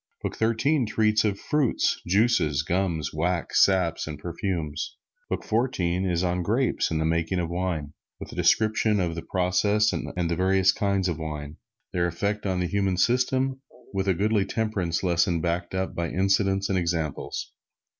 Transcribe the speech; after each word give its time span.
Book 0.23 0.35
Thirteen 0.35 0.87
treats 0.87 1.23
of 1.23 1.39
fruits, 1.39 2.01
juices, 2.07 2.63
gums, 2.63 3.13
wax, 3.13 3.63
saps 3.63 4.07
and 4.07 4.17
perfumes. 4.17 4.97
Book 5.29 5.43
Fourteen 5.43 6.09
is 6.09 6.23
on 6.23 6.41
grapes 6.41 6.89
and 6.89 6.99
the 6.99 7.05
making 7.05 7.37
of 7.37 7.51
wine, 7.51 7.93
with 8.19 8.31
a 8.31 8.35
description 8.35 8.99
of 8.99 9.13
the 9.13 9.21
process 9.21 9.93
and 9.93 10.07
the 10.27 10.35
various 10.35 10.71
kinds 10.71 11.07
of 11.07 11.19
wine, 11.19 11.57
their 11.93 12.07
effects 12.07 12.47
on 12.47 12.61
the 12.61 12.65
human 12.67 12.97
system, 12.97 13.61
with 13.93 14.07
a 14.07 14.15
goodly 14.15 14.43
temperance 14.43 15.03
lesson 15.03 15.39
backed 15.39 15.75
up 15.75 15.93
by 15.93 16.09
incidents 16.09 16.67
and 16.67 16.79
examples. 16.79 17.53